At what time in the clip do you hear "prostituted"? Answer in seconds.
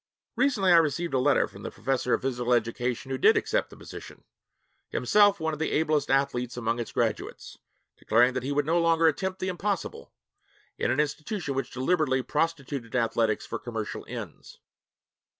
12.23-12.95